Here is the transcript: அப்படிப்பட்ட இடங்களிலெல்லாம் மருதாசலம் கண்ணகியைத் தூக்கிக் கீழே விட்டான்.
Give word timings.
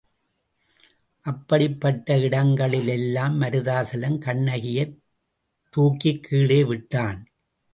அப்படிப்பட்ட 1.25 2.17
இடங்களிலெல்லாம் 2.17 3.41
மருதாசலம் 3.41 4.17
கண்ணகியைத் 4.17 4.97
தூக்கிக் 5.69 6.23
கீழே 6.23 6.63
விட்டான். 6.63 7.31